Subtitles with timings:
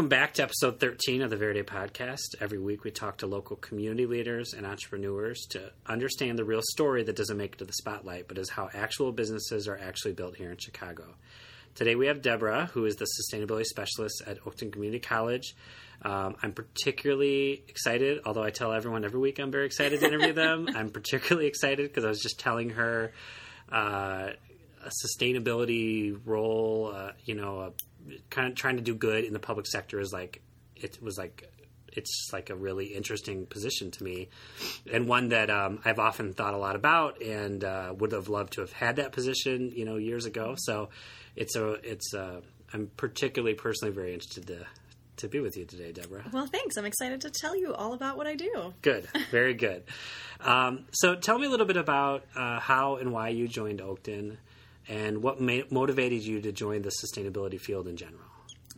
[0.00, 2.34] Welcome back to episode 13 of the Verde podcast.
[2.40, 7.02] Every week we talk to local community leaders and entrepreneurs to understand the real story
[7.02, 10.36] that doesn't make it to the spotlight, but is how actual businesses are actually built
[10.36, 11.04] here in Chicago.
[11.74, 15.54] Today we have Debra, who is the sustainability specialist at Oakton Community College.
[16.00, 20.32] Um, I'm particularly excited, although I tell everyone every week I'm very excited to interview
[20.32, 20.66] them.
[20.74, 23.12] I'm particularly excited because I was just telling her
[23.70, 24.30] uh,
[24.82, 27.72] a sustainability role, uh, you know, a
[28.30, 30.42] kind of trying to do good in the public sector is like
[30.76, 31.50] it was like
[31.92, 34.28] it's like a really interesting position to me
[34.92, 38.52] and one that um, I've often thought a lot about and uh, would have loved
[38.54, 40.54] to have had that position you know years ago.
[40.58, 40.90] So
[41.36, 42.42] it's a it's a
[42.72, 44.66] I'm particularly personally very interested to
[45.16, 46.24] to be with you today Debra.
[46.32, 46.76] Well thanks.
[46.76, 48.74] I'm excited to tell you all about what I do.
[48.82, 49.06] Good.
[49.30, 49.82] Very good.
[50.40, 54.36] Um, so tell me a little bit about uh, how and why you joined Oakton
[54.90, 58.24] and what ma- motivated you to join the sustainability field in general?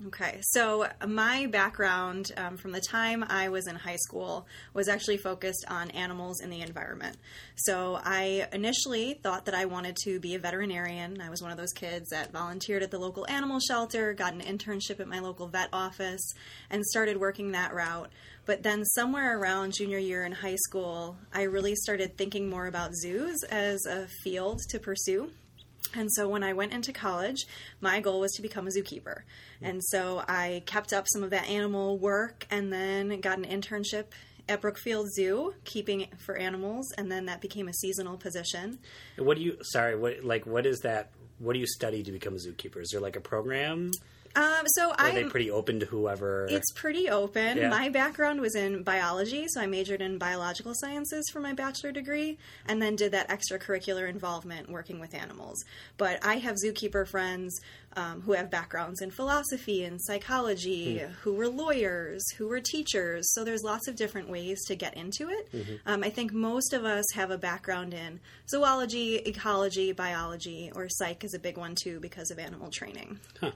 [0.06, 5.18] Okay, so my background um, from the time I was in high school was actually
[5.18, 7.16] focused on animals and the environment.
[7.54, 11.20] So I initially thought that I wanted to be a veterinarian.
[11.20, 14.40] I was one of those kids that volunteered at the local animal shelter, got an
[14.40, 16.34] internship at my local vet office,
[16.68, 18.10] and started working that route.
[18.44, 22.92] But then, somewhere around junior year in high school, I really started thinking more about
[22.94, 25.30] zoos as a field to pursue.
[25.94, 27.46] And so when I went into college,
[27.80, 29.22] my goal was to become a zookeeper.
[29.22, 29.64] Mm-hmm.
[29.64, 34.06] And so I kept up some of that animal work and then got an internship
[34.48, 38.78] at Brookfield Zoo, keeping for animals, and then that became a seasonal position.
[39.16, 39.58] What do you?
[39.62, 41.10] Sorry, what like what is that?
[41.38, 42.80] What do you study to become a zookeeper?
[42.80, 43.92] Is there like a program?
[44.34, 46.46] Um, so I they pretty open to whoever.
[46.50, 47.58] It's pretty open.
[47.58, 47.68] Yeah.
[47.68, 52.38] My background was in biology, so I majored in biological sciences for my bachelor degree,
[52.66, 55.62] and then did that extracurricular involvement working with animals.
[55.98, 57.60] But I have zookeeper friends
[57.96, 61.10] um, who have backgrounds in philosophy and psychology, mm.
[61.22, 63.30] who were lawyers, who were teachers.
[63.34, 65.52] So there's lots of different ways to get into it.
[65.52, 65.74] Mm-hmm.
[65.86, 71.24] Um, I think most of us have a background in zoology, ecology, biology, or psych
[71.24, 73.20] is a big one too because of animal training.
[73.40, 73.52] Huh.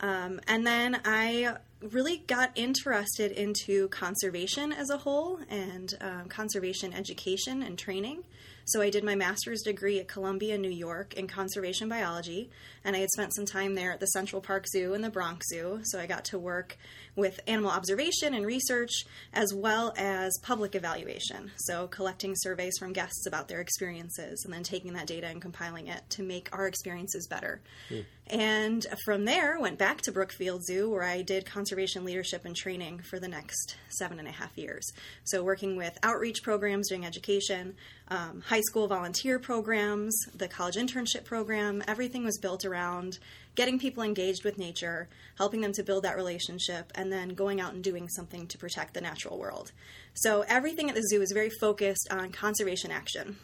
[0.00, 6.92] Um, and then I really got interested into conservation as a whole and um, conservation
[6.92, 8.24] education and training.
[8.66, 12.50] So I did my master's degree at Columbia, New York in conservation biology,
[12.84, 15.48] and I had spent some time there at the Central Park Zoo and the Bronx
[15.48, 15.80] Zoo.
[15.84, 16.78] So I got to work
[17.16, 21.50] with animal observation and research as well as public evaluation.
[21.58, 25.88] So collecting surveys from guests about their experiences and then taking that data and compiling
[25.88, 27.60] it to make our experiences better.
[27.90, 28.04] Mm.
[28.28, 33.00] And from there, went back to Brookfield Zoo where I did conservation leadership and training
[33.00, 34.88] for the next seven and a half years.
[35.24, 37.74] So working with outreach programs, doing education,
[38.08, 41.82] um, high school volunteer programs, the college internship program.
[41.88, 43.18] Everything was built around
[43.56, 47.74] getting people engaged with nature, helping them to build that relationship, and then going out
[47.74, 49.72] and doing something to protect the natural world.
[50.14, 53.36] So everything at the zoo is very focused on conservation action.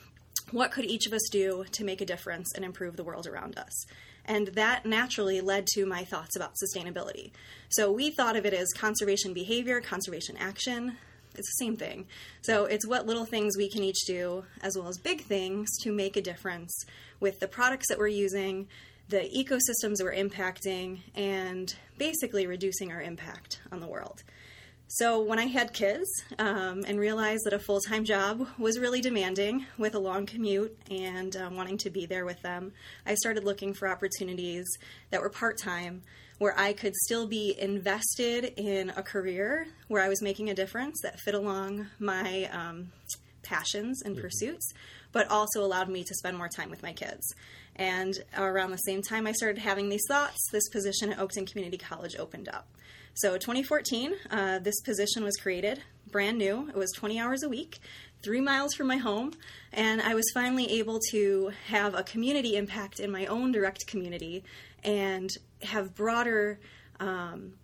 [0.53, 3.59] What could each of us do to make a difference and improve the world around
[3.59, 3.84] us?
[4.25, 7.32] And that naturally led to my thoughts about sustainability.
[7.69, 10.97] So we thought of it as conservation behavior, conservation action.
[11.34, 12.06] It's the same thing.
[12.42, 15.92] So it's what little things we can each do, as well as big things, to
[15.92, 16.84] make a difference
[17.20, 18.69] with the products that we're using,
[19.09, 24.22] the ecosystems we're impacting, and basically reducing our impact on the world.
[24.89, 26.09] So, when I had kids
[26.39, 30.77] um, and realized that a full time job was really demanding with a long commute
[30.89, 32.72] and uh, wanting to be there with them,
[33.05, 34.65] I started looking for opportunities
[35.11, 36.03] that were part time
[36.39, 41.00] where I could still be invested in a career where I was making a difference
[41.03, 42.93] that fit along my um,
[43.43, 44.22] passions and mm-hmm.
[44.22, 44.72] pursuits,
[45.16, 47.34] but also allowed me to spend more time with my kids.
[47.77, 51.78] And around the same time I started having these thoughts, this position at Oakton Community
[51.78, 52.68] College opened up.
[53.15, 56.68] So 2014, uh, this position was created, brand new.
[56.68, 57.78] It was 20 hours a week,
[58.22, 59.33] three miles from my home,
[59.72, 64.45] and I was finally able to have a community impact in my own direct community
[64.84, 65.30] and
[65.63, 66.60] have broader
[67.01, 67.54] um,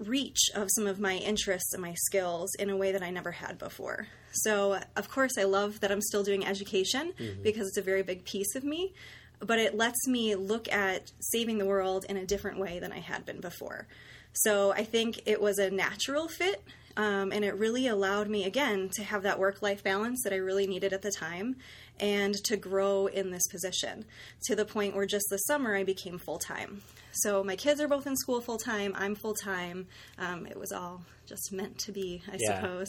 [0.00, 3.30] reach of some of my interests and my skills in a way that I never
[3.30, 4.08] had before.
[4.42, 7.42] So, of course, I love that I'm still doing education mm-hmm.
[7.42, 8.94] because it's a very big piece of me,
[9.40, 13.00] but it lets me look at saving the world in a different way than I
[13.00, 13.86] had been before.
[14.32, 16.62] So, I think it was a natural fit.
[16.96, 20.36] Um, and it really allowed me, again, to have that work life balance that I
[20.36, 21.54] really needed at the time
[22.00, 24.04] and to grow in this position
[24.46, 26.82] to the point where just this summer I became full time.
[27.12, 28.94] So my kids are both in school full time.
[28.96, 29.86] I'm full time.
[30.18, 32.60] Um, it was all just meant to be, I yeah.
[32.60, 32.88] suppose.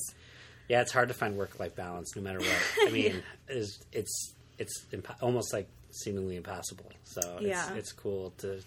[0.69, 2.88] Yeah, it's hard to find work life balance no matter what.
[2.88, 3.21] I mean, yeah.
[3.56, 6.86] it's it's it's impo- almost like seemingly impossible.
[7.04, 7.74] So it's, yeah.
[7.74, 8.62] it's cool to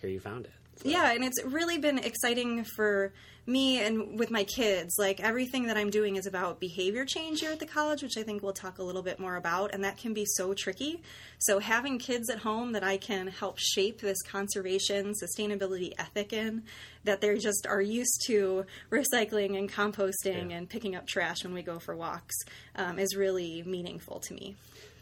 [0.00, 0.52] hear you found it.
[0.76, 0.88] So.
[0.88, 3.12] Yeah, and it's really been exciting for
[3.46, 7.52] me and with my kids, like everything that I'm doing is about behavior change here
[7.52, 9.98] at the college, which I think we'll talk a little bit more about, and that
[9.98, 11.02] can be so tricky.
[11.38, 16.64] So having kids at home that I can help shape this conservation, sustainability ethic in,
[17.04, 20.56] that they just are used to recycling and composting yeah.
[20.56, 22.34] and picking up trash when we go for walks,
[22.74, 24.56] um, is really meaningful to me.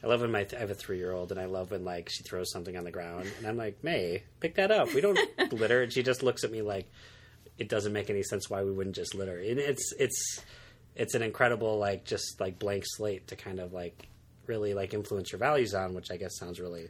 [0.04, 1.84] I love when my th- I have a three year old, and I love when
[1.84, 4.92] like she throws something on the ground, and I'm like, May, pick that up.
[4.92, 5.18] We don't
[5.52, 6.90] litter, and she just looks at me like
[7.56, 9.38] it doesn't make any sense why we wouldn't just litter.
[9.38, 10.40] And it's it's
[10.94, 14.08] it's an incredible like just like blank slate to kind of like
[14.46, 16.88] really like influence your values on, which I guess sounds really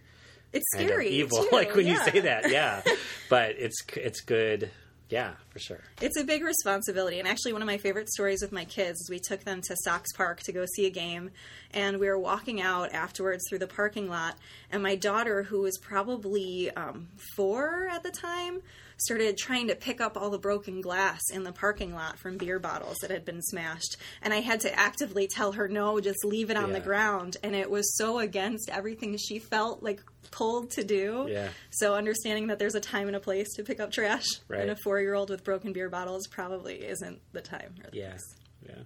[0.55, 1.49] it's scary evil too.
[1.53, 1.93] like when yeah.
[1.93, 2.81] you say that yeah
[3.29, 4.71] but it's it's good
[5.15, 5.81] yeah for sure.
[6.03, 9.09] It's a big responsibility and actually one of my favorite stories with my kids is
[9.09, 11.31] we took them to sox park to go see a game
[11.73, 14.35] and we were walking out afterwards through the parking lot
[14.73, 17.07] and my daughter who was probably um,
[17.37, 18.61] four at the time
[18.97, 22.59] started trying to pick up all the broken glass in the parking lot from beer
[22.59, 23.97] bottles that had been smashed.
[24.23, 26.75] And I had to actively tell her, no, just leave it on yeah.
[26.75, 27.37] the ground.
[27.43, 31.27] And it was so against everything she felt like pulled to do.
[31.29, 31.49] Yeah.
[31.71, 34.61] So understanding that there's a time and a place to pick up trash right.
[34.61, 37.75] and a four year old with broken beer bottles probably isn't the time.
[37.85, 38.11] or The yeah.
[38.11, 38.37] Place.
[38.67, 38.83] Yeah.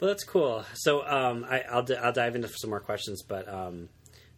[0.00, 0.64] Well, that's cool.
[0.74, 3.88] So um, I, will d- I'll dive into some more questions, but um,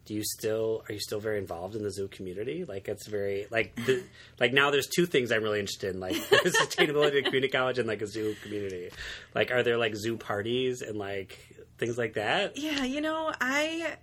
[0.09, 2.65] do you still are you still very involved in the zoo community?
[2.65, 4.03] Like it's very like the,
[4.41, 7.87] like now there's two things I'm really interested in, like sustainability at community college and
[7.87, 8.89] like a zoo community.
[9.35, 11.39] Like are there like zoo parties and like
[11.77, 12.57] things like that?
[12.57, 13.99] Yeah, you know, I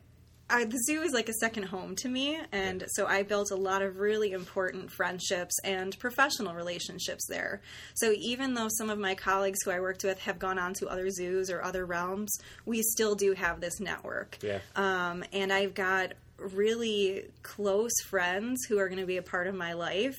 [0.50, 3.56] I, the zoo is like a second home to me, and so I built a
[3.56, 7.62] lot of really important friendships and professional relationships there.
[7.96, 10.88] So even though some of my colleagues who I worked with have gone on to
[10.88, 12.32] other zoos or other realms,
[12.66, 14.38] we still do have this network.
[14.44, 14.60] Yeah.
[14.76, 19.56] Um, and I've got really close friends who are going to be a part of
[19.56, 20.18] my life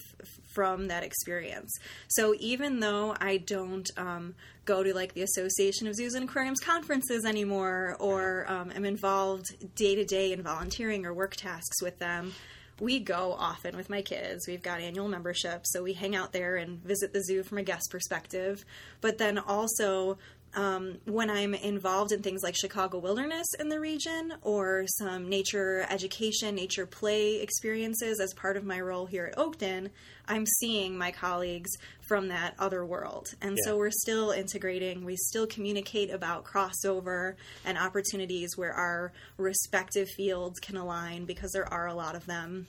[0.57, 1.71] from that experience.
[2.09, 6.61] So even though I don't um, go to like the Association of Zoos and Aquariums
[6.61, 11.99] conferences anymore, or um, am involved day to day in volunteering or work tasks with
[11.99, 12.33] them,
[12.81, 14.49] we go often with my kids.
[14.49, 17.63] We've got annual memberships, so we hang out there and visit the zoo from a
[17.63, 18.65] guest perspective.
[19.03, 20.17] But then also
[20.57, 25.87] um, when I'm involved in things like Chicago Wilderness in the region or some nature
[25.91, 29.91] education, nature play experiences as part of my role here at Oakton,
[30.27, 31.71] I'm seeing my colleagues
[32.09, 33.29] from that other world.
[33.43, 33.65] And yeah.
[33.65, 37.35] so we're still integrating, we still communicate about crossover
[37.67, 42.67] and opportunities where our respective fields can align because there are a lot of them.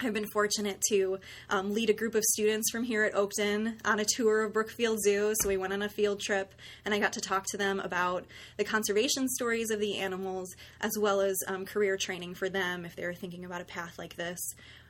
[0.00, 1.18] I've been fortunate to
[1.50, 5.00] um, lead a group of students from here at Oakton on a tour of Brookfield
[5.02, 5.34] Zoo.
[5.40, 6.54] So we went on a field trip
[6.84, 8.24] and I got to talk to them about
[8.58, 12.94] the conservation stories of the animals as well as um, career training for them if
[12.94, 14.38] they were thinking about a path like this.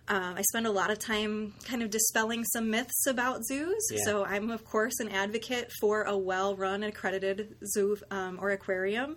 [0.09, 3.87] Um, I spend a lot of time kind of dispelling some myths about zoos.
[3.91, 3.99] Yeah.
[4.05, 9.17] So I'm, of course, an advocate for a well run, accredited zoo um, or aquarium.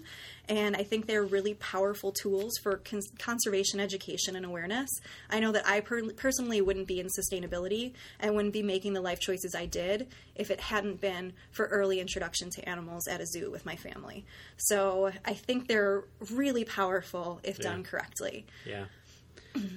[0.49, 4.89] And I think they're really powerful tools for cons- conservation education and awareness.
[5.29, 9.01] I know that I per- personally wouldn't be in sustainability and wouldn't be making the
[9.01, 13.25] life choices I did if it hadn't been for early introduction to animals at a
[13.25, 14.25] zoo with my family.
[14.57, 17.69] So I think they're really powerful if yeah.
[17.69, 18.45] done correctly.
[18.65, 18.85] Yeah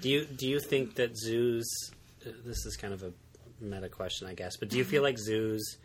[0.01, 1.67] do you do you think that zoos?
[2.27, 3.13] Uh, this is kind of a
[3.61, 5.77] meta question, I guess, but do you feel like zoos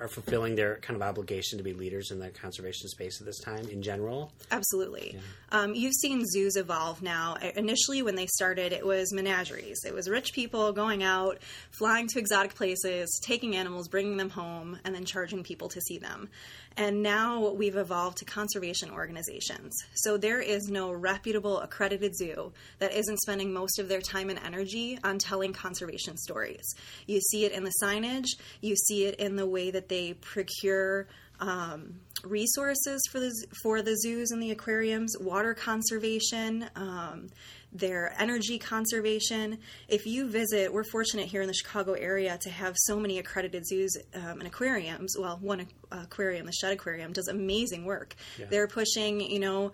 [0.00, 3.38] are fulfilling their kind of obligation to be leaders in the conservation space at this
[3.38, 4.32] time in general?
[4.50, 5.12] Absolutely.
[5.14, 5.20] Yeah.
[5.52, 7.36] Um, you've seen zoos evolve now.
[7.56, 9.84] Initially, when they started, it was menageries.
[9.84, 11.38] It was rich people going out,
[11.70, 15.98] flying to exotic places, taking animals, bringing them home, and then charging people to see
[15.98, 16.28] them.
[16.76, 19.76] And now we've evolved to conservation organizations.
[19.94, 24.38] So there is no reputable accredited zoo that isn't spending most of their time and
[24.38, 26.64] energy on telling conservation stories.
[27.06, 28.28] You see it in the signage,
[28.60, 31.06] you see it in the way that they procure
[31.40, 33.32] um, resources for the
[33.62, 37.28] for the zoos and the aquariums, water conservation, um,
[37.72, 39.58] their energy conservation.
[39.88, 43.66] If you visit, we're fortunate here in the Chicago area to have so many accredited
[43.66, 45.16] zoos um, and aquariums.
[45.18, 48.14] Well, one aquarium, the Shedd Aquarium, does amazing work.
[48.38, 48.46] Yeah.
[48.50, 49.72] They're pushing, you know,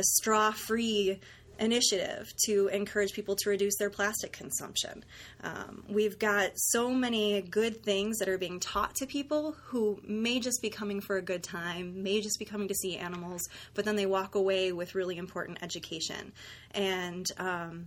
[0.00, 1.20] straw-free
[1.58, 5.04] initiative to encourage people to reduce their plastic consumption.
[5.42, 10.40] Um, we've got so many good things that are being taught to people who may
[10.40, 13.84] just be coming for a good time, may just be coming to see animals, but
[13.84, 16.32] then they walk away with really important education.
[16.72, 17.86] And um,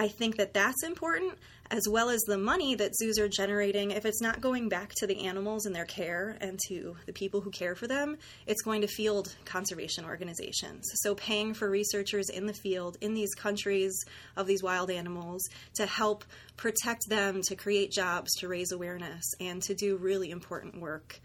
[0.00, 1.34] I think that that's important,
[1.70, 3.90] as well as the money that zoos are generating.
[3.90, 7.42] If it's not going back to the animals and their care and to the people
[7.42, 8.16] who care for them,
[8.46, 10.90] it's going to field conservation organizations.
[11.02, 13.92] So, paying for researchers in the field in these countries
[14.38, 16.24] of these wild animals to help
[16.56, 21.20] protect them, to create jobs, to raise awareness, and to do really important work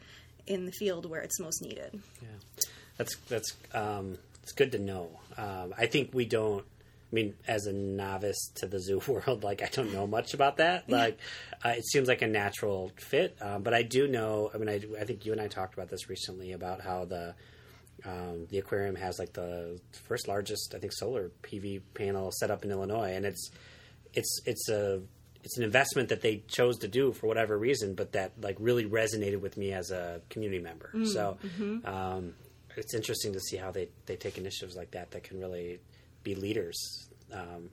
[0.47, 1.97] in the field where it's most needed.
[2.21, 2.27] Yeah,
[2.97, 5.11] that's that's um, it's good to know.
[5.37, 6.65] Um, I think we don't
[7.11, 10.57] I mean, as a novice to the zoo world, like I don't know much about
[10.57, 10.89] that.
[10.89, 11.19] Like,
[11.63, 14.49] uh, it seems like a natural fit, um, but I do know.
[14.53, 17.35] I mean, I, I think you and I talked about this recently about how the
[18.05, 22.65] um, the aquarium has like the first largest, I think, solar PV panel set up
[22.65, 23.49] in Illinois, and it's
[24.13, 25.01] it's it's a
[25.43, 28.85] it's an investment that they chose to do for whatever reason, but that like really
[28.85, 30.89] resonated with me as a community member.
[30.93, 31.87] Mm, so mm-hmm.
[31.87, 32.33] um,
[32.75, 35.79] it's interesting to see how they they take initiatives like that that can really
[36.25, 37.69] be leaders um,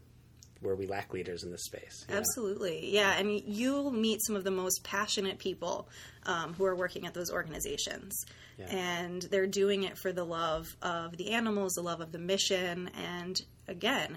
[0.61, 2.07] where we lack leaders in this space.
[2.09, 3.19] Absolutely, yeah.
[3.19, 5.89] And you'll meet some of the most passionate people
[6.25, 8.15] um, who are working at those organizations.
[8.59, 8.67] Yeah.
[8.67, 12.91] And they're doing it for the love of the animals, the love of the mission,
[12.97, 14.17] and again,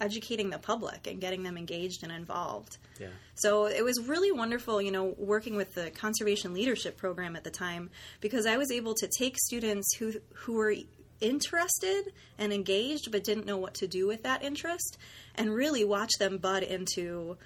[0.00, 2.78] educating the public and getting them engaged and involved.
[2.98, 3.08] Yeah.
[3.34, 7.50] So it was really wonderful, you know, working with the conservation leadership program at the
[7.50, 7.90] time
[8.20, 10.74] because I was able to take students who who were
[11.20, 14.98] interested and engaged but didn't know what to do with that interest
[15.34, 17.36] and really watch them bud into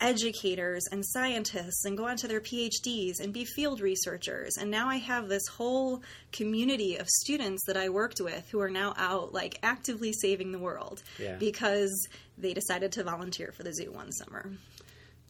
[0.00, 4.56] educators and scientists and go on to their PhDs and be field researchers.
[4.58, 8.70] And now I have this whole community of students that I worked with who are
[8.70, 11.36] now out like actively saving the world yeah.
[11.36, 14.50] because they decided to volunteer for the zoo one summer.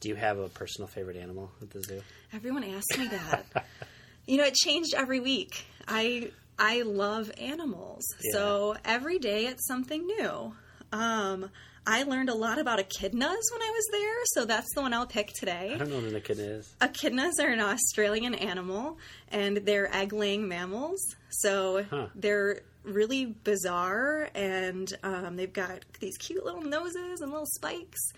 [0.01, 2.03] Do you have a personal favorite animal at the zoo?
[2.33, 3.67] Everyone asks me that.
[4.27, 5.65] you know, it changed every week.
[5.89, 8.05] I I love animals.
[8.21, 8.33] Yeah.
[8.33, 10.55] So every day it's something new.
[10.93, 11.51] Um,
[11.87, 13.13] I learned a lot about echidnas
[13.53, 15.73] when I was there, so that's the one I'll pick today.
[15.75, 16.75] I don't know what an echidna is.
[16.81, 18.99] Echidnas are an Australian animal,
[19.31, 21.01] and they're egg-laying mammals.
[21.31, 22.09] So huh.
[22.17, 28.13] they're really bizarre, and um, they've got these cute little noses and little spikes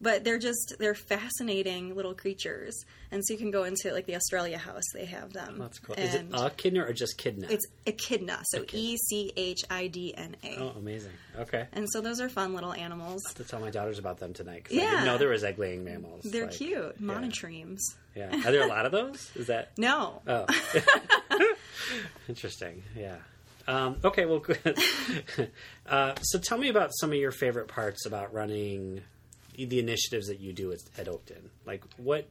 [0.00, 2.84] but they're just they're fascinating little creatures.
[3.10, 5.58] And so you can go into like the australia house they have them.
[5.58, 5.94] That's cool.
[5.96, 11.12] And is it echidna or just kidna it's echidna so e-c-h-i-d-n-a oh amazing.
[11.38, 11.66] Okay.
[11.72, 13.22] And so those are fun little animals.
[13.26, 14.84] I have to tell my daughters about them tonight because yeah.
[14.84, 17.00] i didn't know there was egg laying mammals they're like, cute.
[17.02, 17.80] monotremes.
[18.14, 18.34] Yeah.
[18.34, 19.30] yeah are there a lot of those?
[19.34, 20.22] Is that no.
[20.26, 20.46] Oh.
[22.28, 22.82] Interesting.
[22.96, 23.16] Yeah.
[23.66, 24.78] Um, okay, well, good.
[25.86, 29.02] uh, so tell me about some of your favorite parts about running
[29.66, 31.50] the initiatives that you do at, at Oakton?
[31.66, 32.28] Like what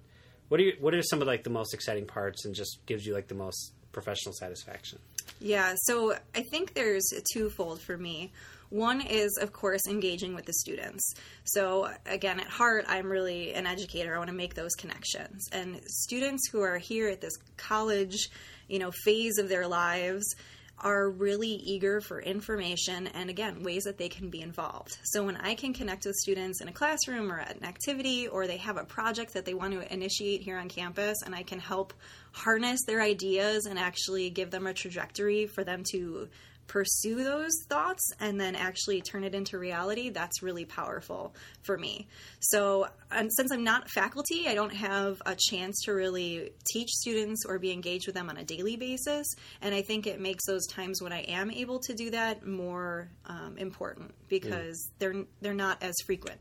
[0.49, 3.05] what are you, what are some of like the most exciting parts and just gives
[3.05, 4.99] you like the most professional satisfaction?
[5.39, 8.31] Yeah, so I think there's twofold for me.
[8.69, 11.13] One is, of course, engaging with the students.
[11.43, 14.13] So, again, at heart, I'm really an educator.
[14.13, 15.47] I want to make those connections.
[15.51, 18.29] And students who are here at this college,
[18.67, 20.35] you know, phase of their lives,
[20.81, 24.97] are really eager for information and again ways that they can be involved.
[25.03, 28.47] So when i can connect with students in a classroom or at an activity or
[28.47, 31.59] they have a project that they want to initiate here on campus and i can
[31.59, 31.93] help
[32.31, 36.27] harness their ideas and actually give them a trajectory for them to
[36.69, 42.07] pursue those thoughts and then actually turn it into reality, that's really powerful for me.
[42.39, 47.43] So, and since I'm not faculty, I don't have a chance to really teach students
[47.45, 49.27] or be engaged with them on a daily basis.
[49.61, 53.09] And I think it makes those times when I am able to do that more
[53.25, 54.99] um, important because mm.
[54.99, 56.39] they're they're not as frequent.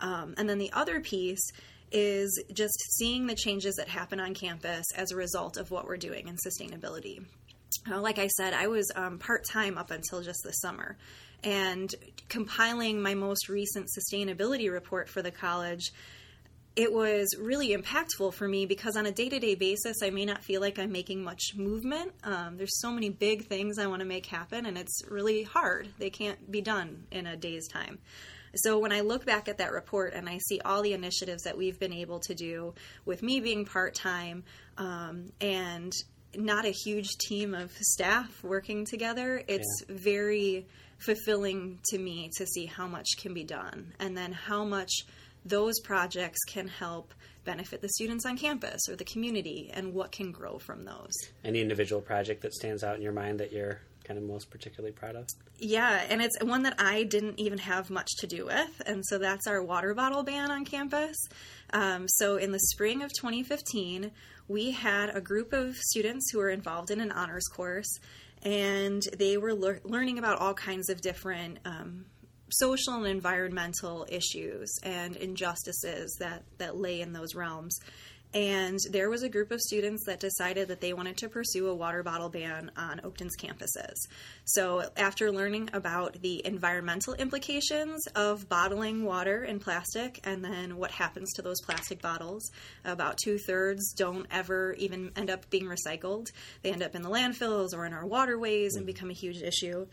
[0.00, 1.52] Um, and then the other piece
[1.92, 5.96] is just seeing the changes that happen on campus as a result of what we're
[5.96, 7.24] doing in sustainability.
[7.90, 10.96] Uh, like I said, I was um, part time up until just this summer.
[11.44, 11.92] And
[12.28, 15.90] compiling my most recent sustainability report for the college,
[16.74, 20.24] it was really impactful for me because on a day to day basis, I may
[20.24, 22.12] not feel like I'm making much movement.
[22.24, 25.88] Um, there's so many big things I want to make happen, and it's really hard.
[25.98, 27.98] They can't be done in a day's time.
[28.54, 31.56] So when I look back at that report and I see all the initiatives that
[31.56, 32.74] we've been able to do
[33.04, 34.44] with me being part time
[34.76, 35.92] um, and
[36.36, 39.42] not a huge team of staff working together.
[39.48, 39.96] It's yeah.
[39.96, 40.66] very
[40.98, 45.04] fulfilling to me to see how much can be done and then how much
[45.44, 47.12] those projects can help
[47.44, 51.12] benefit the students on campus or the community and what can grow from those.
[51.44, 54.92] Any individual project that stands out in your mind that you're kind of most particularly
[54.92, 55.26] proud of?
[55.58, 59.18] Yeah, and it's one that I didn't even have much to do with, and so
[59.18, 61.16] that's our water bottle ban on campus.
[61.72, 64.10] Um, so in the spring of 2015,
[64.48, 67.98] we had a group of students who were involved in an honors course,
[68.42, 72.06] and they were learning about all kinds of different um,
[72.50, 77.78] social and environmental issues and injustices that, that lay in those realms.
[78.34, 81.74] And there was a group of students that decided that they wanted to pursue a
[81.74, 83.94] water bottle ban on Oakton's campuses.
[84.44, 90.90] So, after learning about the environmental implications of bottling water in plastic and then what
[90.90, 92.50] happens to those plastic bottles,
[92.84, 96.28] about two thirds don't ever even end up being recycled.
[96.62, 98.86] They end up in the landfills or in our waterways and hmm.
[98.86, 99.86] become a huge issue.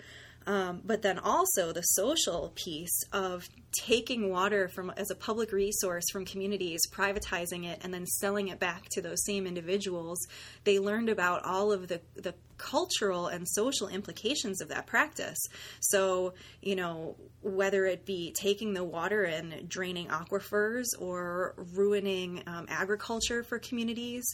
[0.50, 3.48] Um, but then also the social piece of
[3.86, 8.58] taking water from as a public resource from communities, privatizing it, and then selling it
[8.60, 10.18] back to those same individuals.
[10.64, 15.38] They learned about all of the the cultural and social implications of that practice.
[15.82, 22.66] So, you know, whether it be taking the water and draining aquifers or ruining um,
[22.70, 24.26] agriculture for communities,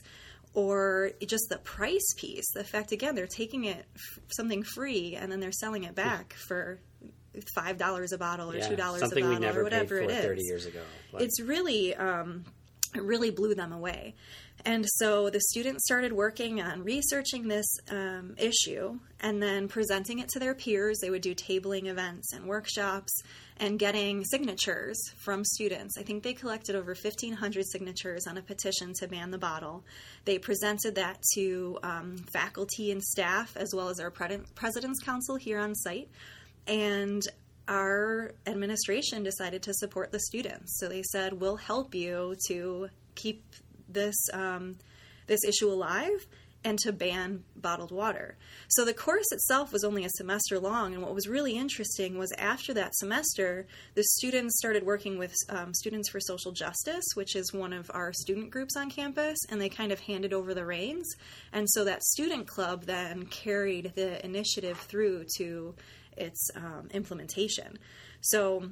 [0.55, 2.49] or just the price piece.
[2.53, 6.33] The fact again, they're taking it f- something free and then they're selling it back
[6.47, 6.79] for
[7.53, 10.15] five dollars a bottle or Yeah, two dollars a bottle never or whatever paid for
[10.15, 10.23] is.
[10.25, 10.81] 30 years ago.
[11.11, 12.45] But- It's really um,
[12.95, 14.15] it really blew them away.
[14.65, 20.29] And so the students started working on researching this um, issue and then presenting it
[20.29, 20.97] to their peers.
[20.99, 23.13] They would do tabling events and workshops
[23.57, 25.99] and getting signatures from students.
[25.99, 29.83] I think they collected over 1,500 signatures on a petition to ban the bottle.
[30.25, 35.59] They presented that to um, faculty and staff as well as our President's Council here
[35.59, 36.09] on site.
[36.65, 37.21] And
[37.67, 40.79] our administration decided to support the students.
[40.79, 43.43] So they said, "We'll help you to keep
[43.87, 44.77] this um,
[45.27, 46.27] this issue alive
[46.63, 48.37] and to ban bottled water."
[48.69, 52.31] So the course itself was only a semester long, and what was really interesting was
[52.37, 57.53] after that semester, the students started working with um, Students for Social Justice, which is
[57.53, 61.07] one of our student groups on campus, and they kind of handed over the reins.
[61.53, 65.75] And so that student club then carried the initiative through to
[66.17, 67.77] its um, implementation.
[68.21, 68.69] So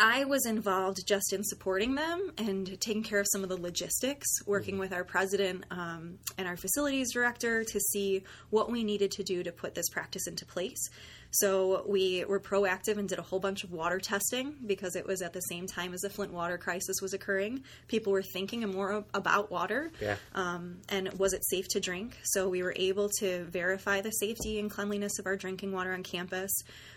[0.00, 4.28] I was involved just in supporting them and taking care of some of the logistics,
[4.46, 9.24] working with our president um, and our facilities director to see what we needed to
[9.24, 10.88] do to put this practice into place.
[11.30, 15.20] So we were proactive and did a whole bunch of water testing because it was
[15.22, 17.62] at the same time as the Flint water crisis was occurring.
[17.86, 20.16] People were thinking more about water yeah.
[20.34, 22.16] um, and was it safe to drink?
[22.24, 26.02] So we were able to verify the safety and cleanliness of our drinking water on
[26.02, 26.50] campus.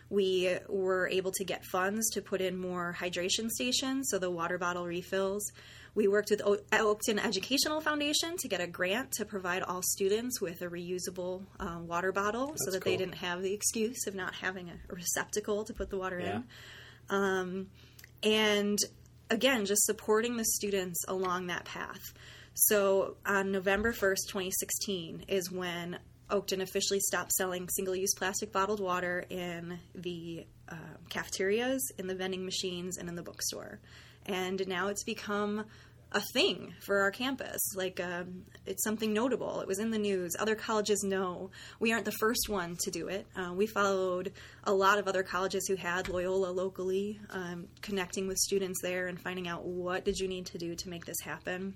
[0.09, 4.57] We were able to get funds to put in more hydration stations, so the water
[4.57, 5.49] bottle refills.
[5.93, 10.39] We worked with o- Oakton Educational Foundation to get a grant to provide all students
[10.39, 14.33] with a reusable uh, water bottle so that they didn't have the excuse of not
[14.35, 16.35] having a receptacle to put the water Yeah.
[16.37, 16.43] in.
[17.09, 17.67] Um,
[18.23, 18.79] and
[19.29, 22.13] again, just supporting the students along that path.
[22.53, 25.99] So on November 1st, 2016, is when
[26.29, 30.75] Oakton officially stopped selling single use plastic bottled water in the uh,
[31.09, 33.79] cafeterias, in the vending machines, and in the bookstore.
[34.25, 35.65] And now it's become
[36.13, 37.59] a thing for our campus.
[37.75, 39.61] Like, um, it's something notable.
[39.61, 40.35] It was in the news.
[40.37, 41.51] Other colleges know.
[41.79, 43.25] We aren't the first one to do it.
[43.35, 44.33] Uh, we followed
[44.65, 49.19] a lot of other colleges who had Loyola locally, um, connecting with students there and
[49.19, 51.75] finding out what did you need to do to make this happen.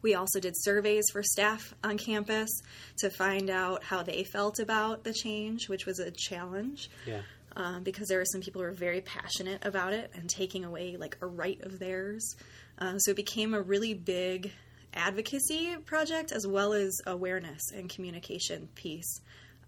[0.00, 2.50] We also did surveys for staff on campus
[2.98, 7.22] to find out how they felt about the change, which was a challenge Yeah.
[7.56, 10.96] Um, because there were some people who were very passionate about it and taking away
[10.96, 12.36] like a right of theirs.
[12.78, 14.50] Uh, so it became a really big
[14.92, 19.20] advocacy project as well as awareness and communication piece.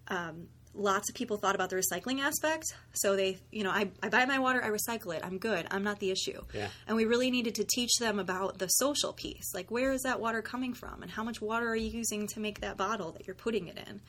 [0.08, 2.74] Um, lots of people thought about the recycling aspect.
[2.94, 5.82] So they, you know, I, I buy my water, I recycle it, I'm good, I'm
[5.82, 6.40] not the issue.
[6.52, 6.68] Yeah.
[6.86, 9.54] And we really needed to teach them about the social piece.
[9.54, 11.02] Like, where is that water coming from?
[11.02, 13.78] And how much water are you using to make that bottle that you're putting it
[13.88, 14.00] in?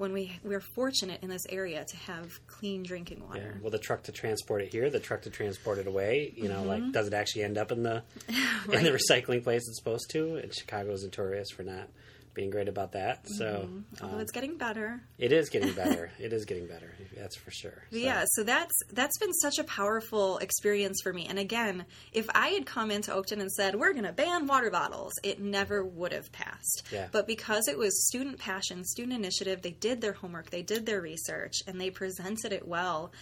[0.00, 3.26] When we, we're fortunate in this area to have clean drinking Yeah.
[3.28, 3.60] water.
[3.60, 6.32] Well, the truck to transport it here, the truck to transport it away.
[6.34, 6.68] You know, Mm-hmm.
[6.84, 8.02] like does it actually end up in the
[8.72, 10.36] in the recycling place it's supposed to?
[10.36, 11.88] And Chicago's notorious for not
[12.34, 13.28] being great about that.
[13.28, 13.68] So
[14.00, 15.00] Although um, it's getting better.
[15.18, 16.10] it is getting better.
[16.18, 16.92] it is getting better.
[17.16, 17.84] That's for sure.
[17.90, 21.26] So, yeah, so that's that's been such a powerful experience for me.
[21.26, 24.70] And again, if I had come into Oakton and said we're going to ban water
[24.70, 26.82] bottles, it never would have passed.
[26.92, 27.08] Yeah.
[27.10, 31.00] But because it was student passion, student initiative, they did their homework, they did their
[31.00, 33.12] research, and they presented it well.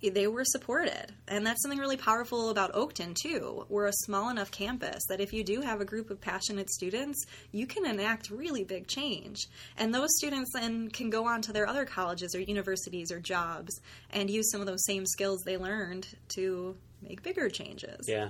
[0.00, 3.66] They were supported, and that's something really powerful about Oakton too.
[3.68, 7.24] We're a small enough campus that if you do have a group of passionate students,
[7.50, 9.46] you can enact really big change.
[9.76, 13.80] And those students then can go on to their other colleges or universities or jobs
[14.10, 16.06] and use some of those same skills they learned
[16.36, 18.06] to make bigger changes.
[18.06, 18.28] Yeah.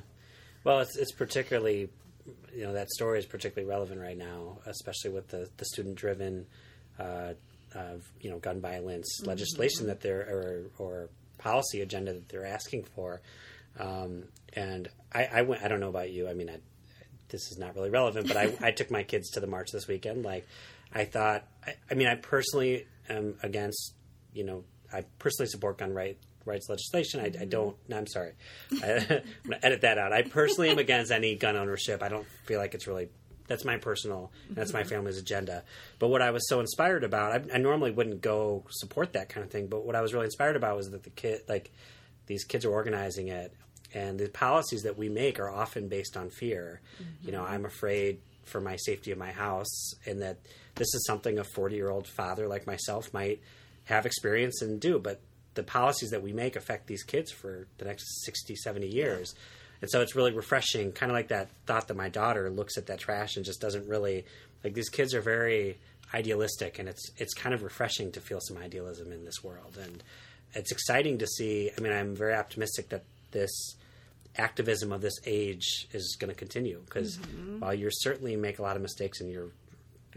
[0.65, 1.91] Well, it's it's particularly
[2.55, 6.47] you know that story is particularly relevant right now, especially with the the student driven
[6.99, 7.35] uh,
[7.75, 9.29] uh, you know gun violence Mm-hmm.
[9.29, 13.21] legislation that there are or or policy agenda that they're asking for.
[13.79, 14.25] Um,
[14.55, 15.63] and I, I went.
[15.63, 16.29] I don't know about you.
[16.29, 16.59] I mean, I,
[17.29, 19.87] this is not really relevant, but I, I took my kids to the march this
[19.87, 20.25] weekend.
[20.25, 20.47] Like,
[20.95, 21.47] I thought.
[21.67, 23.95] I, I mean, I personally am against.
[24.33, 27.21] You know, I personally support gun right rights legislation.
[27.21, 27.49] I, I mm-hmm.
[27.49, 27.77] don't.
[27.89, 28.33] No, I'm sorry.
[28.83, 30.13] I, am going to edit that out.
[30.13, 32.03] I personally am against any gun ownership.
[32.03, 33.09] I don't feel like it's really.
[33.49, 34.31] That's my personal.
[34.51, 34.89] That's my mm-hmm.
[34.91, 35.65] family's agenda.
[35.99, 39.45] But what I was so inspired about, I, I normally wouldn't go support that kind
[39.45, 39.67] of thing.
[39.67, 41.73] But what I was really inspired about was that the kid, like
[42.27, 43.53] these kids, are organizing it,
[43.95, 46.81] and the policies that we make are often based on fear.
[47.03, 47.27] Mm-hmm.
[47.27, 50.39] You know, I'm afraid for my safety of my house, and that
[50.75, 53.41] this is something a 40 year old father like myself might
[53.85, 54.99] have experience and do.
[54.99, 55.21] But
[55.55, 59.35] the policies that we make affect these kids for the next 60, 70 years.
[59.81, 62.87] And so it's really refreshing, kind of like that thought that my daughter looks at
[62.87, 64.25] that trash and just doesn't really
[64.65, 65.79] like these kids are very
[66.13, 70.03] idealistic and it's it's kind of refreshing to feel some idealism in this world and
[70.55, 73.77] it's exciting to see I mean I'm very optimistic that this
[74.37, 77.61] activism of this age is going to continue because mm-hmm.
[77.61, 79.51] while you certainly make a lot of mistakes and you're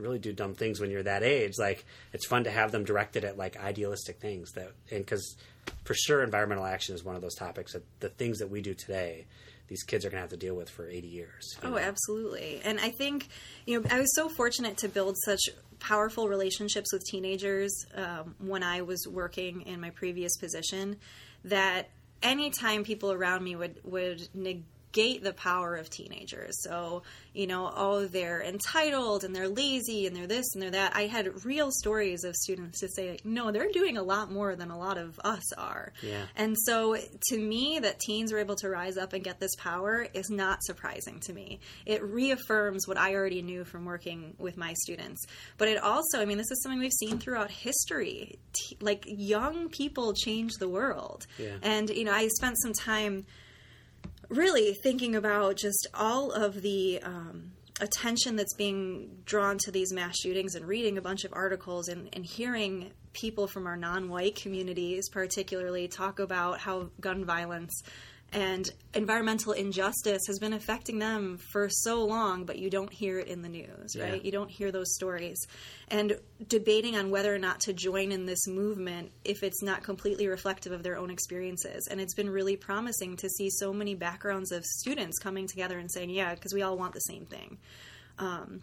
[0.02, 1.58] really do dumb things when you're that age.
[1.58, 5.36] Like it's fun to have them directed at like idealistic things that, and because
[5.84, 8.74] for sure environmental action is one of those topics that the things that we do
[8.74, 9.26] today,
[9.71, 11.57] these kids are going to have to deal with for 80 years.
[11.63, 11.77] Oh, know?
[11.77, 12.60] absolutely.
[12.65, 13.29] And I think,
[13.65, 15.39] you know, I was so fortunate to build such
[15.79, 20.97] powerful relationships with teenagers um, when I was working in my previous position
[21.45, 21.89] that
[22.21, 26.62] anytime people around me would, would negate negate the power of teenagers.
[26.63, 30.95] So, you know, oh, they're entitled and they're lazy and they're this and they're that.
[30.95, 34.56] I had real stories of students to say, like, no, they're doing a lot more
[34.56, 35.93] than a lot of us are.
[36.01, 36.23] Yeah.
[36.36, 36.95] And so,
[37.30, 40.63] to me, that teens were able to rise up and get this power is not
[40.63, 41.60] surprising to me.
[41.86, 45.23] It reaffirms what I already knew from working with my students.
[45.58, 48.39] But it also, I mean, this is something we've seen throughout history.
[48.54, 51.25] T- like, young people change the world.
[51.38, 51.56] Yeah.
[51.62, 53.25] And, you know, I spent some time
[54.32, 60.17] really thinking about just all of the um, attention that's being drawn to these mass
[60.17, 64.36] shootings and reading a bunch of articles and, and hearing people from our non white
[64.36, 67.84] communities, particularly, talk about how gun violence
[68.34, 73.28] and environmental injustice has been affecting them for so long, but you don't hear it
[73.28, 74.24] in the news, right?
[74.24, 75.38] You don't hear those stories.
[75.89, 76.17] And
[76.48, 80.72] debating on whether or not to join in this movement if it's not completely reflective
[80.72, 81.88] of their own experiences.
[81.91, 85.91] And it's been really promising to see so many backgrounds of students coming together and
[85.91, 87.58] saying, yeah, because we all want the same thing.
[88.17, 88.62] Um,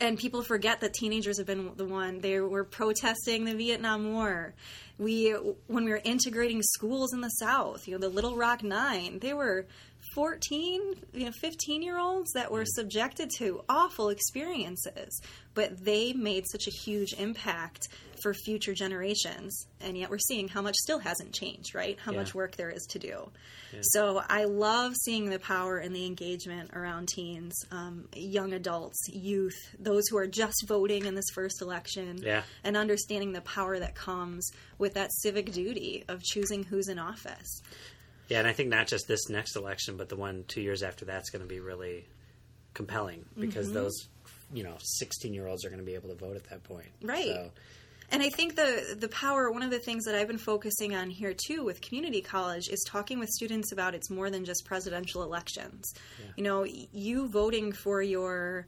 [0.00, 4.54] and people forget that teenagers have been the one they were protesting the Vietnam War.
[4.98, 5.30] We
[5.66, 9.34] when we were integrating schools in the South, you know, the Little Rock 9, they
[9.34, 9.66] were
[10.14, 10.80] 14,
[11.12, 12.74] you know, 15 year olds that were mm.
[12.74, 15.20] subjected to awful experiences,
[15.54, 17.88] but they made such a huge impact
[18.22, 19.66] for future generations.
[19.80, 21.98] And yet we're seeing how much still hasn't changed, right?
[22.02, 22.18] How yeah.
[22.18, 23.30] much work there is to do.
[23.72, 23.80] Yeah.
[23.82, 29.56] So I love seeing the power and the engagement around teens, um, young adults, youth,
[29.78, 32.42] those who are just voting in this first election, yeah.
[32.64, 37.62] and understanding the power that comes with that civic duty of choosing who's in office.
[38.28, 41.04] Yeah, and I think not just this next election, but the one two years after
[41.04, 42.06] that's going to be really
[42.74, 43.76] compelling because mm-hmm.
[43.76, 44.08] those,
[44.52, 46.88] you know, 16 year olds are going to be able to vote at that point.
[47.02, 47.26] Right.
[47.26, 47.50] So,
[48.10, 51.10] and I think the the power one of the things that I've been focusing on
[51.10, 55.22] here too with community college is talking with students about it's more than just presidential
[55.24, 55.92] elections.
[56.18, 56.26] Yeah.
[56.36, 58.66] You know, you voting for your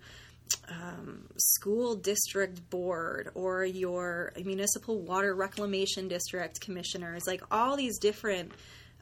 [0.69, 8.53] um, school district board or your municipal water reclamation district commissioners, like all these different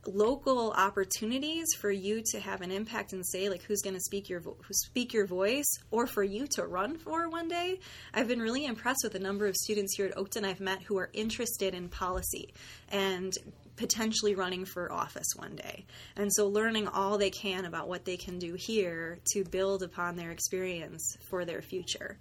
[0.08, 4.28] local opportunities for you to have an impact and say like who's going to speak
[4.28, 7.78] your vo- speak your voice or for you to run for one day
[8.14, 10.98] i've been really impressed with the number of students here at oakton i've met who
[10.98, 12.52] are interested in policy
[12.90, 13.32] and
[13.76, 15.84] potentially running for office one day.
[16.16, 20.16] And so learning all they can about what they can do here to build upon
[20.16, 22.18] their experience for their future.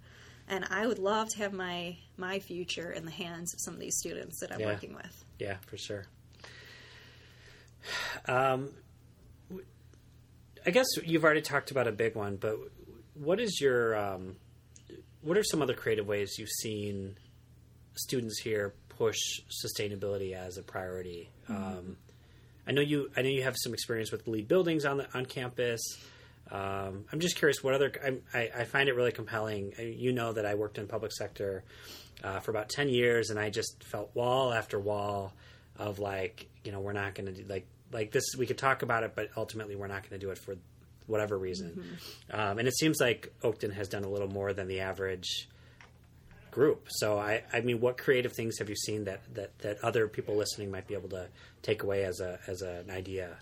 [0.47, 3.79] And I would love to have my my future in the hands of some of
[3.79, 4.67] these students that I'm yeah.
[4.67, 5.25] working with.
[5.39, 6.05] Yeah, for sure.
[8.27, 8.71] Um,
[10.65, 12.57] I guess you've already talked about a big one, but
[13.13, 14.35] what is your um,
[15.21, 17.17] what are some other creative ways you've seen
[17.95, 19.17] students here push
[19.63, 21.29] sustainability as a priority?
[21.49, 21.63] Mm-hmm.
[21.63, 21.97] Um,
[22.67, 23.11] I know you.
[23.15, 25.81] I know you have some experience with LEED buildings on the on campus.
[26.51, 27.91] Um, I'm just curious what other.
[28.33, 29.73] I, I, find it really compelling.
[29.79, 31.63] You know that I worked in public sector
[32.23, 35.33] uh, for about ten years, and I just felt wall after wall
[35.77, 38.83] of like, you know, we're not going to do like like this we could talk
[38.83, 40.55] about it but ultimately we're not going to do it for
[41.07, 42.39] whatever reason mm-hmm.
[42.39, 45.47] um, and it seems like oakton has done a little more than the average
[46.55, 46.87] group.
[46.87, 50.35] So I, I mean, what creative things have you seen that, that, that other people
[50.35, 51.27] listening might be able to
[51.61, 53.37] take away as a as an idea?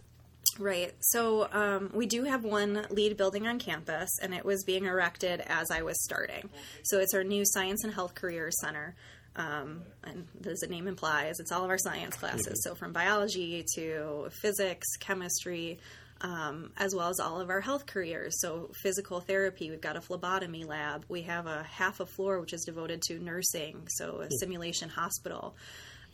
[0.60, 0.94] Right.
[1.00, 5.42] So um, we do have one LEED building on campus, and it was being erected
[5.42, 6.50] as I was starting.
[6.84, 8.96] So it's our new Science and Health Careers Center.
[9.36, 12.46] Um, and as the name implies, it's all of our science classes.
[12.46, 12.70] Mm-hmm.
[12.70, 15.80] So from biology to physics, chemistry,
[16.24, 18.40] um, as well as all of our health careers.
[18.40, 21.06] So, physical therapy, we've got a phlebotomy lab.
[21.10, 25.56] We have a half a floor which is devoted to nursing, so a simulation hospital.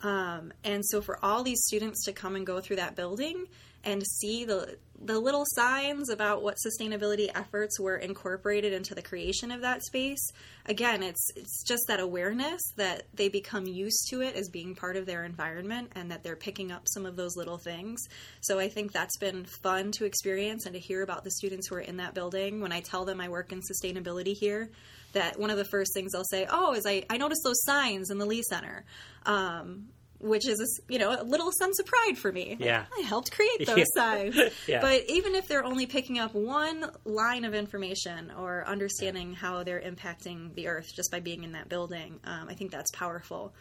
[0.02, 3.46] Um, and so, for all these students to come and go through that building
[3.84, 9.50] and see the the little signs about what sustainability efforts were incorporated into the creation
[9.50, 10.20] of that space
[10.66, 14.96] again it's it's just that awareness that they become used to it as being part
[14.96, 18.06] of their environment and that they're picking up some of those little things.
[18.42, 21.76] So i think that's been fun to experience and to hear about the students who
[21.76, 22.60] are in that building.
[22.60, 24.70] When i tell them i work in sustainability here
[25.12, 28.10] that one of the first things they'll say oh is i, I noticed those signs
[28.10, 28.84] in the lee center
[29.26, 29.88] um,
[30.20, 32.56] which is a, you know a little sense of pride for me.
[32.60, 33.84] Yeah, I helped create those yeah.
[33.94, 34.36] signs.
[34.66, 34.80] yeah.
[34.80, 39.80] But even if they're only picking up one line of information or understanding how they're
[39.80, 43.54] impacting the earth just by being in that building, um, I think that's powerful.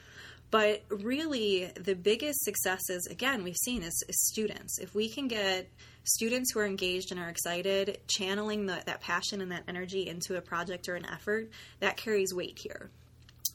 [0.51, 4.79] But really, the biggest successes, again, we've seen is, is students.
[4.79, 5.69] If we can get
[6.03, 10.37] students who are engaged and are excited, channeling the, that passion and that energy into
[10.37, 11.49] a project or an effort,
[11.81, 12.89] that carries weight here.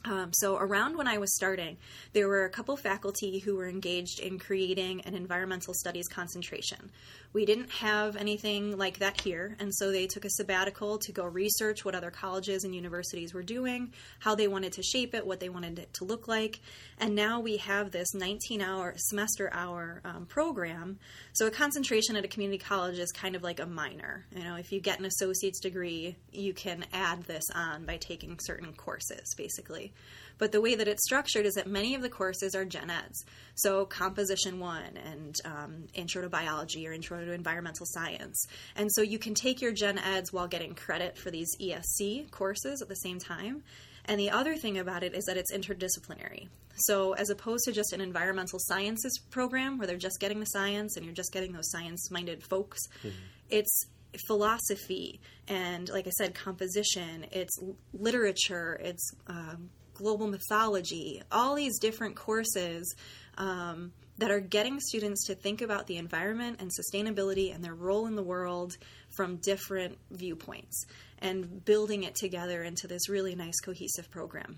[0.05, 1.77] Um, so, around when I was starting,
[2.13, 6.91] there were a couple faculty who were engaged in creating an environmental studies concentration.
[7.35, 11.25] We didn't have anything like that here, and so they took a sabbatical to go
[11.25, 15.41] research what other colleges and universities were doing, how they wanted to shape it, what
[15.41, 16.61] they wanted it to look like.
[16.97, 20.97] And now we have this 19 hour, semester hour um, program.
[21.33, 24.25] So, a concentration at a community college is kind of like a minor.
[24.33, 28.39] You know, if you get an associate's degree, you can add this on by taking
[28.39, 29.91] certain courses, basically.
[30.37, 33.23] But the way that it's structured is that many of the courses are gen eds.
[33.55, 38.45] So, Composition 1 and um, Intro to Biology or Intro to Environmental Science.
[38.75, 42.81] And so you can take your gen eds while getting credit for these ESC courses
[42.81, 43.63] at the same time.
[44.05, 46.47] And the other thing about it is that it's interdisciplinary.
[46.75, 50.97] So, as opposed to just an environmental sciences program where they're just getting the science
[50.97, 53.15] and you're just getting those science minded folks, mm-hmm.
[53.49, 53.85] it's
[54.27, 57.57] philosophy and, like I said, composition, it's
[57.93, 62.95] literature, it's um, global mythology, all these different courses
[63.37, 68.05] um, that are getting students to think about the environment and sustainability and their role
[68.07, 68.77] in the world
[69.15, 70.85] from different viewpoints
[71.19, 74.57] and building it together into this really nice cohesive program.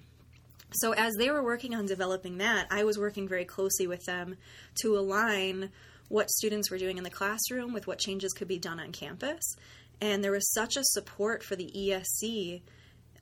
[0.73, 4.35] So, as they were working on developing that, I was working very closely with them
[4.81, 5.69] to align
[6.09, 9.55] what students were doing in the classroom with what changes could be done on campus.
[10.01, 12.61] And there was such a support for the ESC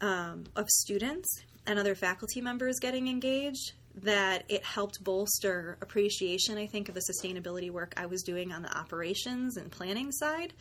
[0.02, 1.28] um, of students
[1.68, 3.74] and other faculty members getting engaged
[4.04, 8.62] that it helped bolster appreciation, I think, of the sustainability work I was doing on
[8.62, 10.54] the operations and planning side.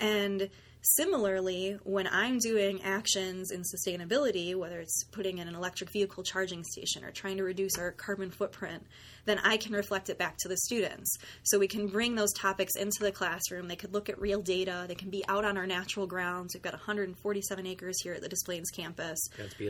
[0.00, 0.48] And
[0.82, 6.62] Similarly, when I'm doing actions in sustainability, whether it's putting in an electric vehicle charging
[6.62, 8.86] station or trying to reduce our carbon footprint,
[9.28, 11.16] then I can reflect it back to the students.
[11.42, 13.68] So we can bring those topics into the classroom.
[13.68, 14.86] They could look at real data.
[14.88, 16.54] They can be out on our natural grounds.
[16.54, 19.18] We've got 147 acres here at the Des Plaines campus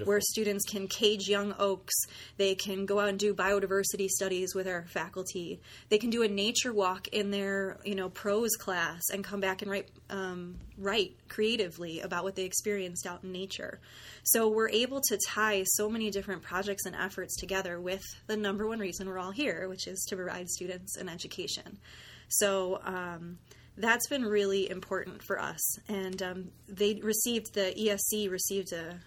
[0.05, 1.95] where students can cage young oaks.
[2.37, 5.61] They can go out and do biodiversity studies with our faculty.
[5.89, 9.63] They can do a nature walk in their, you know, prose class and come back
[9.63, 13.81] and write um, write creatively about what they experienced out in nature.
[14.23, 18.67] So we're able to tie so many different projects and efforts together with the number
[18.67, 21.79] one reason we're all here, which is to provide students an education.
[22.29, 23.39] So um,
[23.77, 25.61] that's been really important for us.
[25.89, 28.99] And um, they received, the ESC received a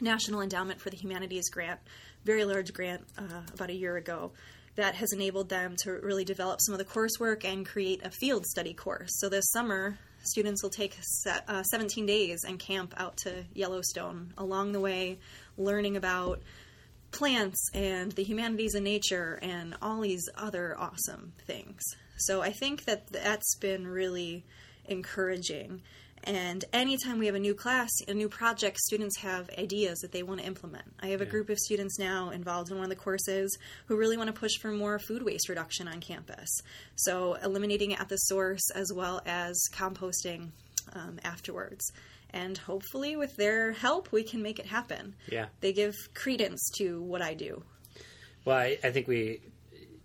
[0.00, 1.80] National Endowment for the Humanities grant,
[2.24, 4.32] very large grant uh, about a year ago
[4.76, 8.44] that has enabled them to really develop some of the coursework and create a field
[8.44, 9.10] study course.
[9.18, 10.96] So this summer, students will take
[11.48, 14.34] uh, 17 days and camp out to Yellowstone.
[14.36, 15.18] Along the way,
[15.56, 16.42] learning about
[17.10, 21.82] plants and the humanities and nature and all these other awesome things.
[22.16, 24.44] So I think that that's been really
[24.86, 25.82] encouraging.
[26.24, 30.22] And anytime we have a new class, a new project, students have ideas that they
[30.22, 30.84] want to implement.
[30.98, 34.16] I have a group of students now involved in one of the courses who really
[34.16, 36.48] want to push for more food waste reduction on campus.
[36.96, 40.50] So, eliminating it at the source as well as composting
[40.94, 41.92] um, afterwards.
[42.30, 45.14] And hopefully, with their help, we can make it happen.
[45.30, 45.46] Yeah.
[45.60, 47.62] They give credence to what I do.
[48.44, 49.40] Well, I, I think we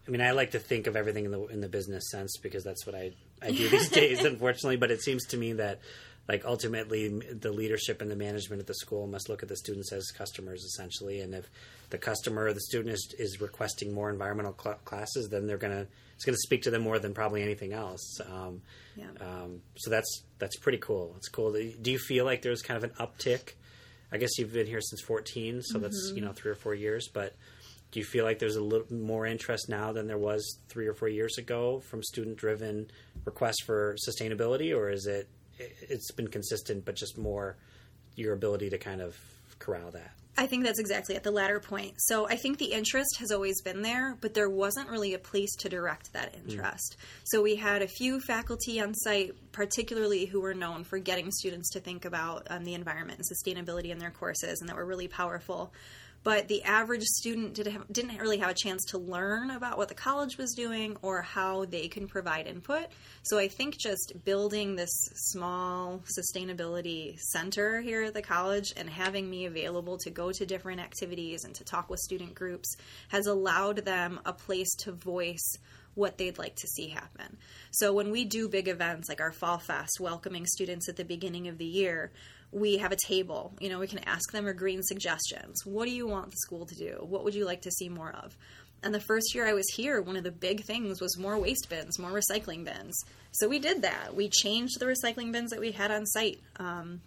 [0.08, 2.64] I mean, I like to think of everything in the in the business sense because
[2.64, 4.78] that's what I I do these days, unfortunately.
[4.78, 5.80] But it seems to me that
[6.28, 9.92] like ultimately the leadership and the management of the school must look at the students
[9.92, 11.50] as customers essentially and if
[11.90, 15.74] the customer or the student is, is requesting more environmental cl- classes then they're going
[15.76, 18.62] to it's going to speak to them more than probably anything else um,
[18.96, 19.06] yeah.
[19.22, 22.84] um, so that's that's pretty cool it's cool do you feel like there's kind of
[22.84, 23.54] an uptick
[24.12, 25.84] i guess you've been here since 14 so mm-hmm.
[25.84, 27.36] that's you know three or four years but
[27.92, 30.94] do you feel like there's a little more interest now than there was three or
[30.94, 32.90] four years ago from student driven
[33.26, 35.28] requests for sustainability or is it
[35.82, 37.58] it's been consistent, but just more
[38.16, 39.18] your ability to kind of
[39.60, 40.12] corral that.
[40.38, 41.96] I think that's exactly at the latter point.
[42.00, 45.54] So I think the interest has always been there, but there wasn't really a place
[45.58, 46.50] to direct that mm.
[46.50, 46.96] interest.
[46.98, 47.22] Mm.
[47.26, 51.70] So we had a few faculty on site, particularly who were known for getting students
[51.72, 55.10] to think about um, the environment and sustainability in their courses, and that were really
[55.10, 55.74] powerful
[56.24, 59.88] but the average student did have, didn't really have a chance to learn about what
[59.88, 62.88] the college was doing or how they can provide input.
[63.24, 69.30] So I think just building this small sustainability center here at the college and having
[69.30, 72.76] me available to go to different activities and to talk with student groups
[73.10, 75.58] has allowed them a place to voice
[75.96, 77.38] what they'd like to see happen.
[77.72, 81.48] So when we do big events like our Fall Fest, welcoming students at the beginning
[81.48, 82.12] of the year,
[82.52, 83.54] we have a table.
[83.60, 85.66] You know, we can ask them green suggestions.
[85.66, 86.98] What do you want the school to do?
[87.02, 88.36] What would you like to see more of?
[88.84, 91.70] And the first year I was here, one of the big things was more waste
[91.70, 93.00] bins, more recycling bins.
[93.32, 94.16] So we did that.
[94.16, 97.02] We changed the recycling bins that we had on site um,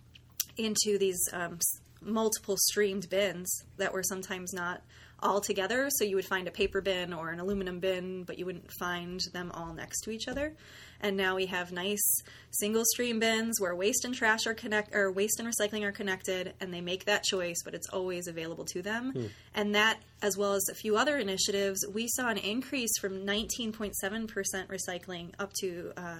[0.56, 1.58] into these um,
[2.00, 4.82] multiple streamed bins that were sometimes not
[5.22, 5.88] all together.
[5.90, 9.20] So you would find a paper bin or an aluminum bin, but you wouldn't find
[9.32, 10.54] them all next to each other
[11.04, 15.12] and now we have nice single stream bins where waste and trash are connect or
[15.12, 18.82] waste and recycling are connected and they make that choice but it's always available to
[18.82, 19.26] them hmm.
[19.54, 23.92] and that as well as a few other initiatives we saw an increase from 19.7%
[24.68, 26.18] recycling up to uh,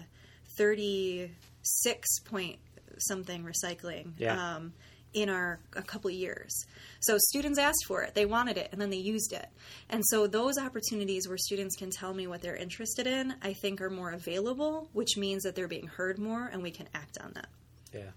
[0.59, 2.59] 36 point
[2.98, 4.57] something recycling yeah.
[4.57, 4.72] um,
[5.14, 6.66] in our a couple years.
[7.00, 9.48] So students asked for it, they wanted it, and then they used it.
[9.88, 13.81] And so those opportunities where students can tell me what they're interested in, I think
[13.81, 17.33] are more available, which means that they're being heard more and we can act on
[17.35, 17.46] that.
[17.92, 18.11] Yeah.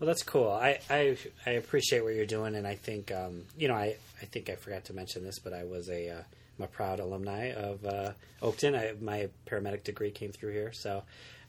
[0.00, 0.50] Well, that's cool.
[0.50, 4.24] I, I, I appreciate what you're doing, and I think um, you know I, I
[4.24, 6.22] think I forgot to mention this, but I was a uh,
[6.58, 8.74] I'm a proud alumni of uh, Oakton.
[8.74, 11.02] I, my paramedic degree came through here, so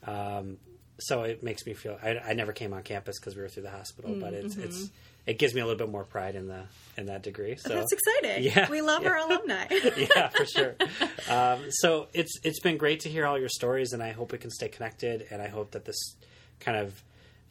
[0.06, 0.58] um,
[1.02, 3.64] so it makes me feel I, I never came on campus because we were through
[3.64, 4.94] the hospital, but it's it's mm-hmm.
[5.26, 6.64] it gives me a little bit more pride in the
[6.98, 7.56] in that degree.
[7.56, 8.44] So that's exciting.
[8.44, 9.10] Yeah, we love yeah.
[9.10, 9.66] our alumni.
[9.98, 10.76] yeah, for sure.
[11.30, 14.38] Um, so it's it's been great to hear all your stories, and I hope we
[14.38, 15.28] can stay connected.
[15.32, 16.16] And I hope that this
[16.60, 17.02] kind of,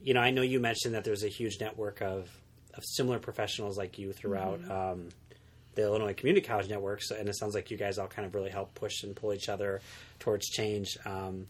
[0.02, 2.28] you know, I know you mentioned that there's a huge network of
[2.74, 4.60] of similar professionals like you throughout.
[4.60, 4.70] Mm-hmm.
[4.70, 5.08] Um,
[5.76, 8.50] the Illinois Community College networks, and it sounds like you guys all kind of really
[8.50, 9.80] help push and pull each other
[10.18, 10.98] towards change.
[11.06, 11.46] Um,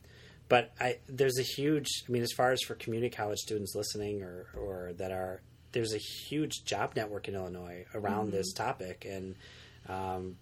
[0.50, 1.86] but I, there's a huge.
[2.06, 5.40] I mean, as far as for community college students listening or or that are
[5.72, 8.36] there's a huge job network in Illinois around mm-hmm.
[8.36, 9.36] this topic, and
[9.88, 10.36] um,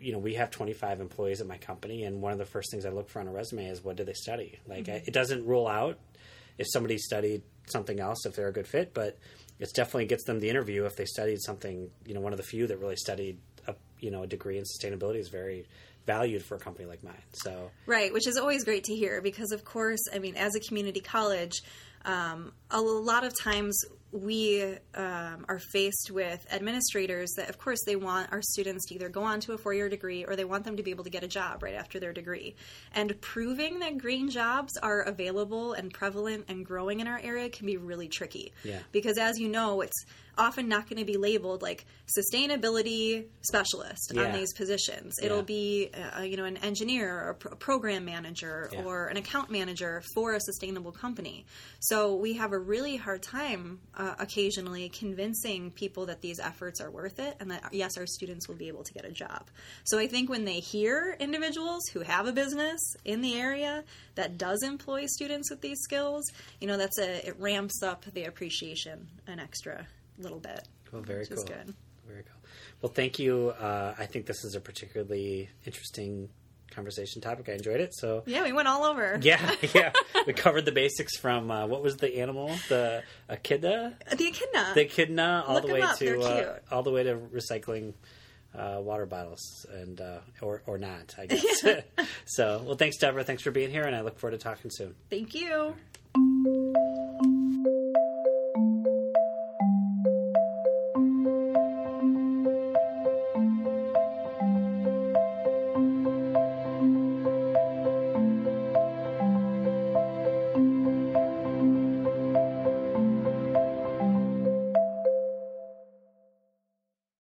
[0.00, 2.84] you know we have 25 employees at my company, and one of the first things
[2.84, 4.58] I look for on a resume is what do they study.
[4.66, 4.96] Like mm-hmm.
[4.96, 5.96] I, it doesn't rule out
[6.58, 9.16] if somebody studied something else if they're a good fit, but
[9.60, 11.88] it definitely gets them the interview if they studied something.
[12.04, 14.64] You know, one of the few that really studied a you know a degree in
[14.64, 15.66] sustainability is very
[16.06, 17.14] valued for a company like mine.
[17.32, 20.60] So right, which is always great to hear because, of course, I mean, as a
[20.60, 21.62] community college,
[22.04, 24.62] um, a lot of times we
[24.94, 29.22] um, are faced with administrators that, of course, they want our students to either go
[29.22, 31.24] on to a four year degree or they want them to be able to get
[31.24, 32.54] a job right after their degree.
[32.94, 37.66] And proving that green jobs are available and prevalent and growing in our area can
[37.66, 38.52] be really tricky.
[38.62, 38.78] Yeah.
[38.92, 40.04] Because, as you know, it's
[40.38, 41.84] often not going to be labeled like
[42.18, 44.22] sustainability specialist yeah.
[44.22, 45.16] on these positions.
[45.22, 48.82] It'll be, uh, you know, an engineer or a, program manager yeah.
[48.82, 51.46] or an account manager for a sustainable company.
[51.80, 56.90] So we have a really hard time uh, occasionally convincing people that these efforts are
[56.90, 59.48] worth it and that yes, our students will be able to get a job.
[59.84, 64.38] So I think when they hear individuals who have a business in the area that
[64.38, 66.24] does employ students with these skills,
[66.60, 69.86] you know, that's a it ramps up the appreciation an extra
[70.18, 70.66] little bit.
[70.92, 71.44] Well, very cool.
[71.44, 71.74] good.
[72.06, 72.48] Very cool.
[72.80, 73.52] Well, thank you.
[73.58, 76.28] Uh, I think this is a particularly interesting
[76.70, 77.48] conversation topic.
[77.48, 77.94] I enjoyed it.
[77.94, 79.18] So yeah, we went all over.
[79.26, 79.92] Yeah, yeah.
[80.26, 84.82] we covered the basics from uh, what was the animal, the echidna, the echidna, the
[84.82, 87.94] echidna, all Look the way to uh, all the way to recycling.
[88.54, 91.62] Uh, water bottles and uh, or or not, I guess.
[92.24, 93.22] so, well, thanks, Debra.
[93.22, 94.94] Thanks for being here, and I look forward to talking soon.
[95.10, 95.74] Thank you.